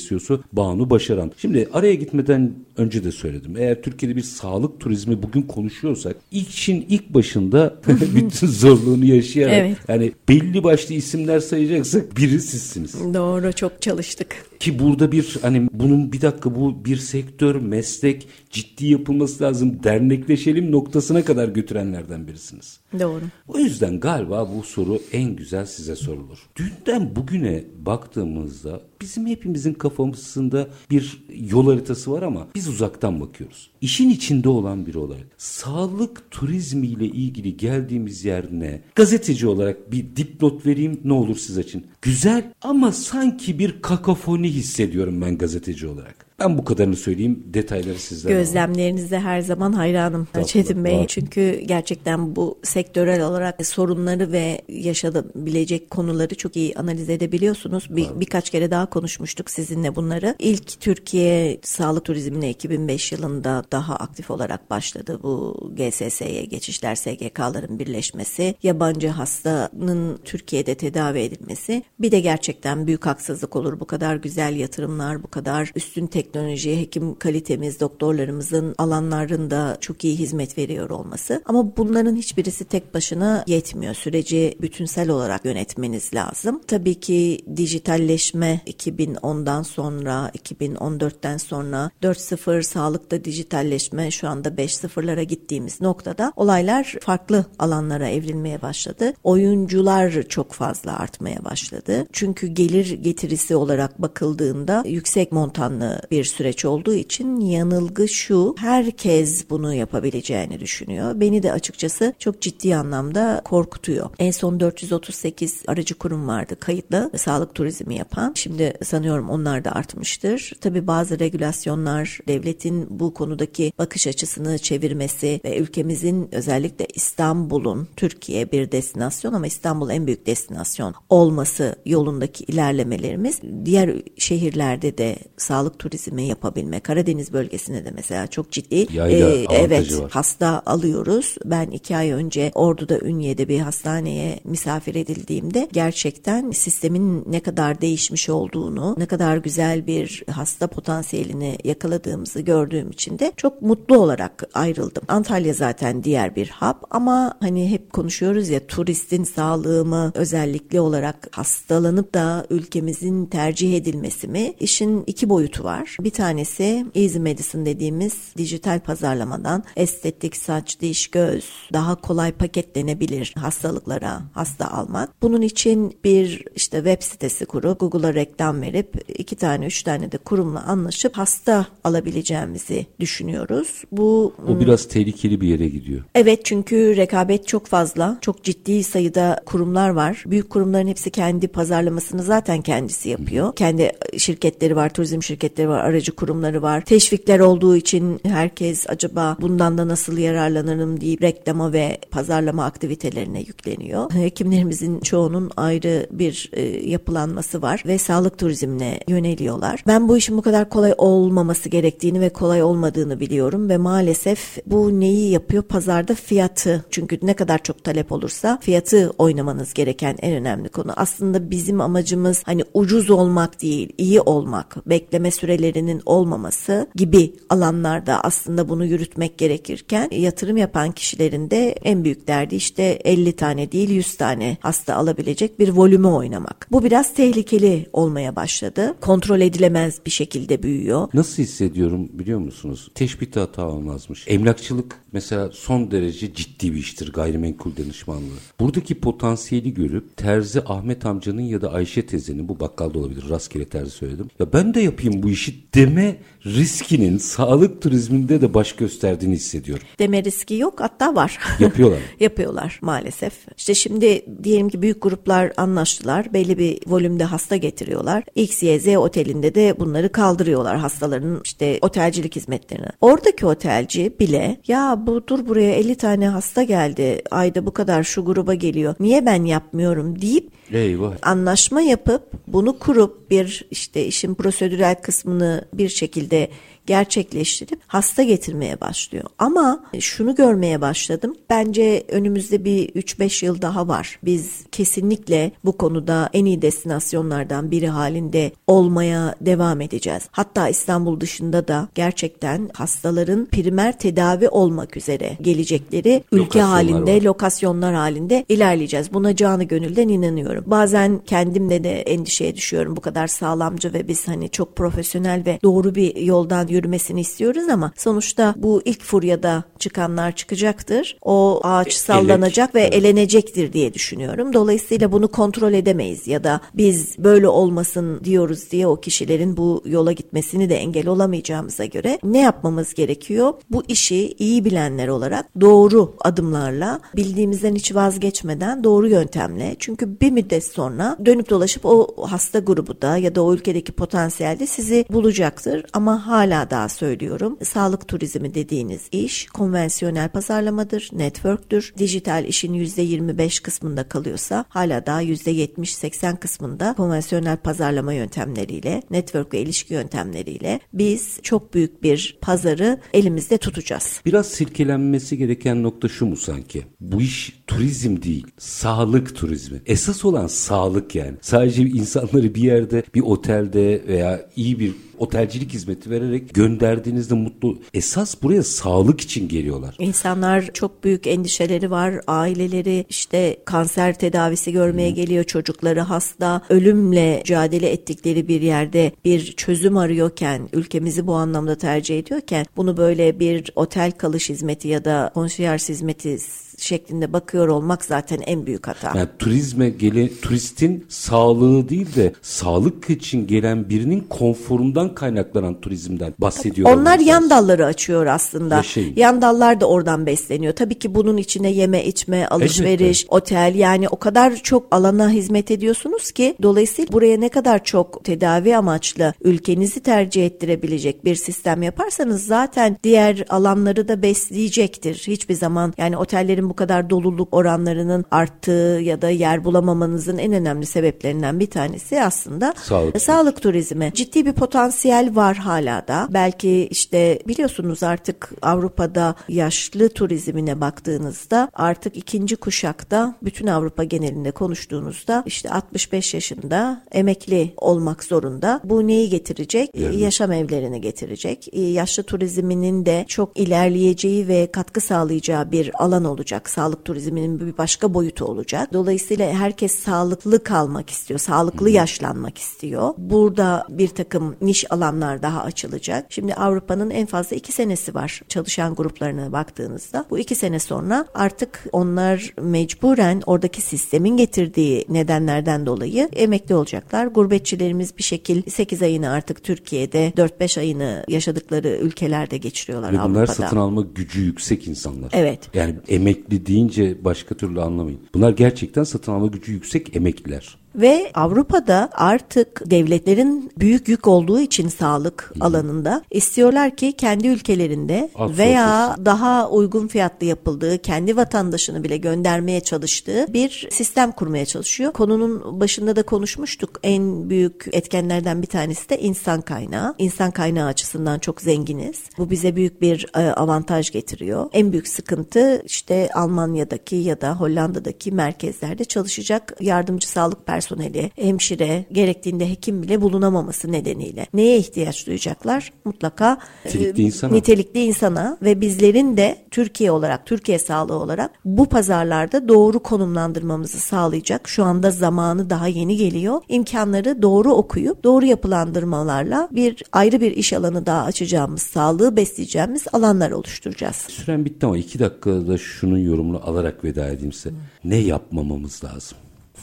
[0.54, 1.32] Banu Başaran.
[1.38, 3.58] Şimdi araya gitmeden önce de söyledim.
[3.58, 7.76] Eğer Türkiye'de bir sağlık turizmi bugün konuşuyorsak ilk işin ilk başında
[8.16, 9.78] bütün zorluğunu yaşayarak Evet.
[9.88, 12.94] yani belli başlı isimler sayacaksak biri sizsiniz.
[13.14, 14.36] Doğru çok çalıştık.
[14.60, 19.84] Ki burada bir hani bunun bir dakika bu bir sektör, meslek ciddi yapılması lazım.
[19.84, 22.80] Dernekleşelim noktasına kadar götürenlerden birisiniz.
[23.00, 23.22] Doğru.
[23.48, 26.38] O yüzden galiba bu soru en güzel size sorulur.
[26.56, 33.70] Dünden bugüne baktığımızda bizim hepimizin kafamızda bir yol haritası var ama biz biz uzaktan bakıyoruz.
[33.82, 38.82] İşin içinde olan biri olarak sağlık turizmiyle ilgili geldiğimiz yer ne?
[38.96, 41.88] Gazeteci olarak bir dipnot vereyim ne olur siz için.
[42.02, 46.25] Güzel ama sanki bir kakafoni hissediyorum ben gazeteci olarak.
[46.40, 47.44] Ben bu kadarını söyleyeyim.
[47.46, 50.98] Detayları sizden Gözlemlerinize her zaman hayranım Tabii, Çetin Bey.
[50.98, 51.08] Var.
[51.08, 57.88] Çünkü gerçekten bu sektörel olarak sorunları ve yaşanabilecek konuları çok iyi analiz edebiliyorsunuz.
[57.90, 60.36] Bir, birkaç kere daha konuşmuştuk sizinle bunları.
[60.40, 65.20] İlk Türkiye sağlık turizmine 2005 yılında daha aktif olarak başladı.
[65.24, 71.84] Bu GSS'ye geçişler, SGK'ların birleşmesi, yabancı hastanın Türkiye'de tedavi edilmesi.
[72.00, 73.80] Bir de gerçekten büyük haksızlık olur.
[73.80, 80.16] Bu kadar güzel yatırımlar, bu kadar üstün tek teknoloji, hekim kalitemiz, doktorlarımızın alanlarında çok iyi
[80.18, 81.42] hizmet veriyor olması.
[81.46, 83.94] Ama bunların hiçbirisi tek başına yetmiyor.
[83.94, 86.62] Süreci bütünsel olarak yönetmeniz lazım.
[86.68, 96.34] Tabii ki dijitalleşme 2010'dan sonra, 2014'ten sonra 4.0 sağlıkta dijitalleşme şu anda 5.0'lara gittiğimiz noktada
[96.36, 99.14] olaylar farklı alanlara evrilmeye başladı.
[99.24, 102.06] Oyuncular çok fazla artmaya başladı.
[102.14, 109.74] Çünkü gelir getirisi olarak bakıldığında yüksek montanlı bir süreç olduğu için yanılgı şu herkes bunu
[109.74, 111.20] yapabileceğini düşünüyor.
[111.20, 114.10] Beni de açıkçası çok ciddi anlamda korkutuyor.
[114.20, 118.34] En son 438 aracı kurum vardı kayıtlı sağlık turizmi yapan.
[118.36, 120.52] Şimdi sanıyorum onlar da artmıştır.
[120.62, 128.72] Tabi bazı regülasyonlar devletin bu konudaki bakış açısını çevirmesi ve ülkemizin özellikle İstanbul'un Türkiye bir
[128.72, 136.28] destinasyon ama İstanbul en büyük destinasyon olması yolundaki ilerlemelerimiz diğer şehirlerde de sağlık turizmi turizmi
[136.28, 136.80] yapabilme.
[136.80, 140.12] Karadeniz bölgesinde de mesela çok ciddi Yayla e, evet var.
[140.12, 141.36] hasta alıyoruz.
[141.46, 148.30] Ben iki ay önce Ordu'da Ünye'de bir hastaneye misafir edildiğimde gerçekten sistemin ne kadar değişmiş
[148.30, 155.04] olduğunu, ne kadar güzel bir hasta potansiyelini yakaladığımızı gördüğüm için de çok mutlu olarak ayrıldım.
[155.08, 161.28] Antalya zaten diğer bir hap ama hani hep konuşuyoruz ya turistin sağlığı mı özellikle olarak
[161.32, 164.54] hastalanıp da ülkemizin tercih edilmesi mi?
[164.60, 165.95] İşin iki boyutu var.
[166.00, 174.22] Bir tanesi Easy Medicine dediğimiz dijital pazarlamadan estetik, saç, diş, göz daha kolay paketlenebilir hastalıklara
[174.34, 175.22] hasta almak.
[175.22, 180.18] Bunun için bir işte web sitesi kurup Google'a reklam verip iki tane üç tane de
[180.18, 183.84] kurumla anlaşıp hasta alabileceğimizi düşünüyoruz.
[183.92, 186.04] Bu o biraz tehlikeli bir yere gidiyor.
[186.16, 188.18] Evet çünkü rekabet çok fazla.
[188.22, 190.24] Çok ciddi sayıda kurumlar var.
[190.28, 193.48] Büyük kurumların hepsi kendi pazarlamasını zaten kendisi yapıyor.
[193.48, 193.56] Hı.
[193.56, 196.86] Kendi şirketleri var, turizm şirketleri var, aracı kurumları var.
[196.86, 204.14] Teşvikler olduğu için herkes acaba bundan da nasıl yararlanırım deyip reklama ve pazarlama aktivitelerine yükleniyor.
[204.14, 209.84] Hekimlerimizin çoğunun ayrı bir e, yapılanması var ve sağlık turizmine yöneliyorlar.
[209.88, 215.00] Ben bu işin bu kadar kolay olmaması gerektiğini ve kolay olmadığını biliyorum ve maalesef bu
[215.00, 215.64] neyi yapıyor?
[215.64, 216.86] Pazarda fiyatı.
[216.90, 220.94] Çünkü ne kadar çok talep olursa fiyatı oynamanız gereken en önemli konu.
[220.96, 224.90] Aslında bizim amacımız hani ucuz olmak değil, iyi olmak.
[224.90, 232.04] Bekleme süreleri verinin olmaması gibi alanlarda aslında bunu yürütmek gerekirken yatırım yapan kişilerin de en
[232.04, 236.68] büyük derdi işte 50 tane değil 100 tane hasta alabilecek bir volümü oynamak.
[236.72, 238.96] Bu biraz tehlikeli olmaya başladı.
[239.02, 241.08] Kontrol edilemez bir şekilde büyüyor.
[241.14, 242.92] Nasıl hissediyorum biliyor musunuz?
[242.96, 244.26] Teşbihte hata olmazmış.
[244.28, 248.40] Emlakçılık mesela son derece ciddi bir iştir gayrimenkul danışmanlığı.
[248.60, 253.92] Buradaki potansiyeli görüp terzi Ahmet amcanın ya da Ayşe teyzenin bu bakkalda olabilir rastgele terzi
[253.92, 254.28] söyledim.
[254.40, 256.16] Ya ben de yapayım bu işi deme
[256.46, 259.88] riskinin sağlık turizminde de baş gösterdiğini hissediyorum.
[260.00, 261.40] Deme riski yok hatta var.
[261.60, 262.00] Yapıyorlar.
[262.20, 263.34] Yapıyorlar maalesef.
[263.58, 266.34] İşte şimdi diyelim ki büyük gruplar anlaştılar.
[266.34, 268.24] Belli bir volümde hasta getiriyorlar.
[268.36, 272.88] X, Y, Z otelinde de bunları kaldırıyorlar hastaların işte otelcilik hizmetlerini.
[273.02, 277.22] Oradaki otelci bile ya bu dur buraya 50 tane hasta geldi.
[277.32, 278.96] Ayda bu kadar şu gruba geliyor.
[279.00, 281.14] Niye ben yapmıyorum deyip Eyvah.
[281.22, 286.50] Anlaşma yapıp bunu kurup bir işte işin prosedürel kısmını bir şekilde
[286.88, 289.26] gerçekleştirip hasta getirmeye başlıyor.
[289.40, 291.36] Ama şunu görmeye başladım.
[291.50, 294.20] Bence önümüzde bir 3-5 yıl daha var.
[294.24, 300.24] Biz kesinlikle bu konuda en iyi destinasyonlardan biri halinde olmaya devam edeceğiz.
[300.32, 307.22] Hatta İstanbul dışında da gerçekten hastaların primer tedavi olmak üzere gelecekleri ülke halinde, var.
[307.22, 309.14] lokasyonlar halinde ilerleyeceğiz.
[309.14, 310.64] Buna canı gönülden inanıyorum.
[310.68, 312.96] Bazen kendimde de endişeye düşüyorum.
[312.96, 317.92] Bu kadar sağlamcı ve biz hani çok profesyonel ve doğru bir yoldan yürümesini istiyoruz ama
[317.98, 321.18] sonuçta bu ilk furyada çıkanlar çıkacaktır.
[321.22, 322.94] O ağaç sallanacak ve evet.
[322.94, 324.54] elenecektir diye düşünüyorum.
[324.54, 330.12] Dolayısıyla bunu kontrol edemeyiz ya da biz böyle olmasın diyoruz diye o kişilerin bu yola
[330.12, 333.54] gitmesini de engel olamayacağımıza göre ne yapmamız gerekiyor?
[333.70, 340.66] Bu işi iyi bilenler olarak doğru adımlarla bildiğimizden hiç vazgeçmeden doğru yöntemle çünkü bir müddet
[340.66, 346.28] sonra dönüp dolaşıp o hasta grubu da ya da o ülkedeki potansiyelde sizi bulacaktır ama
[346.28, 351.94] hala daha söylüyorum sağlık turizmi dediğiniz iş konvansiyonel pazarlamadır, network'tür.
[351.98, 359.94] Dijital işin %25 kısmında kalıyorsa hala daha %70-80 kısmında konvansiyonel pazarlama yöntemleriyle, network ve ilişki
[359.94, 364.22] yöntemleriyle biz çok büyük bir pazarı elimizde tutacağız.
[364.26, 366.86] Biraz sirkelenmesi gereken nokta şu mu sanki?
[367.00, 369.82] Bu iş turizm değil, sağlık turizmi.
[369.86, 371.38] Esas olan sağlık yani.
[371.42, 377.78] Sadece insanları bir yerde, bir otelde veya iyi bir otelcilik hizmeti vererek gönderdiğinizde mutlu.
[377.94, 379.96] Esas buraya sağlık için geliyorlar.
[380.00, 382.14] İnsanlar çok büyük endişeleri var.
[382.28, 385.16] Aileleri işte kanser tedavisi görmeye hmm.
[385.16, 385.44] geliyor.
[385.44, 386.62] Çocukları hasta.
[386.70, 393.40] Ölümle mücadele ettikleri bir yerde bir çözüm arıyorken, ülkemizi bu anlamda tercih ediyorken bunu böyle
[393.40, 396.40] bir otel kalış hizmeti ya da konsiyerj hizmeti
[396.78, 399.18] şeklinde bakıyor olmak zaten en büyük hata.
[399.18, 406.90] Yani turizme gelen turistin sağlığı değil de sağlık için gelen birinin konforundan kaynaklanan turizmden bahsediyor.
[406.90, 408.76] Onlar yan dalları açıyor aslında.
[408.76, 409.14] Yaşayın.
[409.16, 410.74] Yan dallar da oradan besleniyor.
[410.74, 413.36] Tabii ki bunun içine yeme içme, alışveriş, Elbette.
[413.36, 418.78] otel yani o kadar çok alana hizmet ediyorsunuz ki dolayısıyla buraya ne kadar çok tedavi
[418.78, 425.24] amaçlı ülkenizi tercih ettirebilecek bir sistem yaparsanız zaten diğer alanları da besleyecektir.
[425.28, 430.86] Hiçbir zaman yani otellerin bu kadar doluluk oranlarının arttığı ya da yer bulamamanızın en önemli
[430.86, 434.12] sebeplerinden bir tanesi aslında sağlık, sağlık turizmi.
[434.14, 436.28] Ciddi bir potansiyel var hala da.
[436.30, 445.44] Belki işte biliyorsunuz artık Avrupa'da yaşlı turizmine baktığınızda artık ikinci kuşakta bütün Avrupa genelinde konuştuğunuzda
[445.46, 448.82] işte 65 yaşında emekli olmak zorunda.
[448.84, 449.90] Bu neyi getirecek?
[449.96, 450.20] Yani.
[450.20, 451.70] Yaşam evlerini getirecek.
[451.74, 456.70] Yaşlı turizminin de çok ilerleyeceği ve katkı sağlayacağı bir alan olacak olacak.
[456.70, 458.94] Sağlık turizminin bir başka boyutu olacak.
[458.94, 461.40] Dolayısıyla herkes sağlıklı kalmak istiyor.
[461.40, 463.14] Sağlıklı yaşlanmak istiyor.
[463.18, 466.26] Burada bir takım niş alanlar daha açılacak.
[466.30, 470.26] Şimdi Avrupa'nın en fazla iki senesi var çalışan gruplarına baktığınızda.
[470.30, 477.26] Bu iki sene sonra artık onlar mecburen oradaki sistemin getirdiği nedenlerden dolayı emekli olacaklar.
[477.28, 483.54] Gurbetçilerimiz bir şekil 8 ayını artık Türkiye'de 4-5 ayını yaşadıkları ülkelerde geçiriyorlar Ve bunlar Avrupa'da.
[483.54, 485.30] satın alma gücü yüksek insanlar.
[485.34, 485.60] Evet.
[485.74, 488.20] Yani emekli emekli deyince başka türlü anlamayın.
[488.34, 490.78] Bunlar gerçekten satın alma gücü yüksek emekliler.
[490.96, 495.66] Ve Avrupa'da artık devletlerin büyük yük olduğu için sağlık Hı.
[495.66, 502.80] alanında istiyorlar ki kendi ülkelerinde Alt veya daha uygun fiyatlı yapıldığı, kendi vatandaşını bile göndermeye
[502.82, 505.14] çalıştığı bir sistem kurmaya çalışıyor.
[505.14, 507.00] Konunun başında da konuşmuştuk.
[507.04, 510.16] En büyük etkenlerden bir tanesi de insan kaynağı.
[510.18, 512.24] İnsan kaynağı açısından çok zenginiz.
[512.38, 514.70] Bu bize büyük bir e, avantaj getiriyor.
[514.74, 522.06] En büyük sıkıntı işte Almanya'daki ya da Hollanda'daki merkezlerde çalışacak yardımcı sağlık personeli personeli, hemşire,
[522.12, 525.94] gerektiğinde hekim bile bulunamaması nedeniyle neye ihtiyaç duyacaklar?
[526.06, 527.52] Mutlaka nitelikli e, insana.
[527.54, 534.68] nitelikli insana ve bizlerin de Türkiye olarak, Türkiye sağlığı olarak bu pazarlarda doğru konumlandırmamızı sağlayacak.
[534.68, 536.62] Şu anda zamanı daha yeni geliyor.
[536.70, 543.52] İmkanları doğru okuyup doğru yapılandırmalarla bir ayrı bir iş alanı daha açacağımız, sağlığı besleyeceğimiz alanlar
[543.52, 544.16] oluşturacağız.
[544.16, 547.76] Süren bitti ama iki dakikada şunun yorumunu alarak veda edeyim size.
[548.04, 549.38] Ne yapmamamız lazım?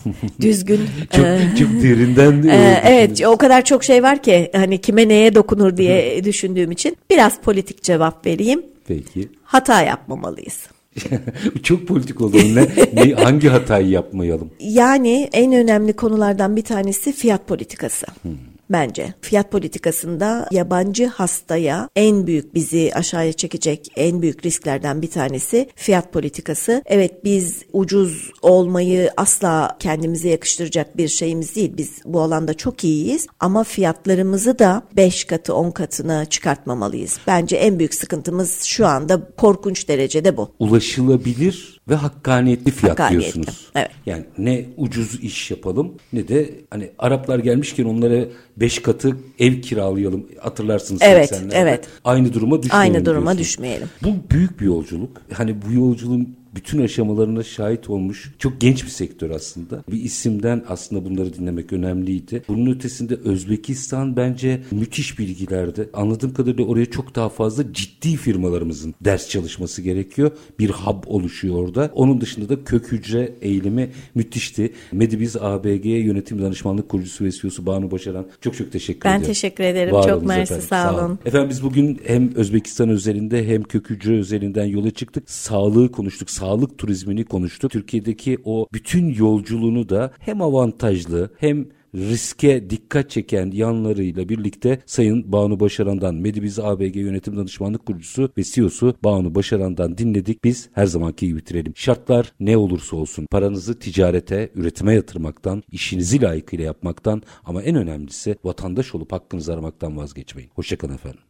[0.41, 0.81] düzgün.
[1.11, 2.49] çok, e, çok derinden.
[2.49, 6.97] E, evet o kadar çok şey var ki hani kime neye dokunur diye düşündüğüm için
[7.11, 8.63] biraz politik cevap vereyim.
[8.87, 9.29] Peki.
[9.45, 10.67] Hata yapmamalıyız.
[11.63, 12.37] Çok politik oldu.
[12.37, 14.51] Ne, ne, hangi hatayı yapmayalım?
[14.61, 18.07] Yani en önemli konulardan bir tanesi fiyat politikası.
[18.23, 18.33] Hmm
[18.73, 19.15] bence.
[19.21, 26.13] Fiyat politikasında yabancı hastaya en büyük bizi aşağıya çekecek en büyük risklerden bir tanesi fiyat
[26.13, 26.83] politikası.
[26.87, 31.73] Evet biz ucuz olmayı asla kendimize yakıştıracak bir şeyimiz değil.
[31.77, 37.19] Biz bu alanda çok iyiyiz ama fiyatlarımızı da 5 katı 10 katına çıkartmamalıyız.
[37.27, 40.51] Bence en büyük sıkıntımız şu anda korkunç derecede bu.
[40.59, 43.33] Ulaşılabilir ve hakkaniyetli fiyat hakkaniyetli.
[43.35, 43.71] diyorsunuz.
[43.75, 43.91] Evet.
[44.07, 48.25] Yani ne ucuz iş yapalım ne de hani Araplar gelmişken onlara
[48.57, 51.03] beş katı ev kiralayalım hatırlarsınız.
[51.05, 51.89] Evet, evet.
[52.05, 52.95] Aynı duruma düşmeyelim.
[52.95, 53.39] Aynı duruma diyorsun.
[53.39, 53.89] düşmeyelim.
[54.03, 55.23] Bu büyük bir yolculuk.
[55.33, 59.85] Hani bu yolculuğun bütün aşamalarına şahit olmuş çok genç bir sektör aslında.
[59.91, 62.43] Bir isimden aslında bunları dinlemek önemliydi.
[62.49, 65.89] Bunun ötesinde Özbekistan bence müthiş bilgilerde.
[65.93, 70.31] Anladığım kadarıyla oraya çok daha fazla ciddi firmalarımızın ders çalışması gerekiyor.
[70.59, 71.91] Bir hub oluşuyor orada.
[71.95, 74.73] Onun dışında da kök hücre eğilimi müthişti.
[74.93, 79.23] Medibiz ABG Yönetim Danışmanlık Kurucusu ve CEO'su Banu Başaran çok çok teşekkür ben ediyorum.
[79.23, 79.95] Ben teşekkür ederim.
[79.95, 80.69] Var çok mersi efendim.
[80.69, 81.19] sağ olun.
[81.25, 85.31] Efendim biz bugün hem Özbekistan özelinde hem kök hücre özelinden yola çıktık.
[85.31, 86.31] Sağlığı konuştuk.
[86.43, 87.71] Sağlık turizmini konuştuk.
[87.71, 95.61] Türkiye'deki o bütün yolculuğunu da hem avantajlı hem riske dikkat çeken yanlarıyla birlikte Sayın Banu
[95.61, 100.45] Başaran'dan Medibiz ABG Yönetim Danışmanlık Kurucusu ve CEO'su Banu Başaran'dan dinledik.
[100.45, 101.73] Biz her zamanki gibi bitirelim.
[101.77, 108.95] Şartlar ne olursa olsun paranızı ticarete, üretime yatırmaktan, işinizi layıkıyla yapmaktan ama en önemlisi vatandaş
[108.95, 110.51] olup hakkınızı aramaktan vazgeçmeyin.
[110.55, 111.23] Hoşçakalın efendim.